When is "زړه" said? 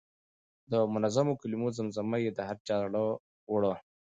2.83-3.03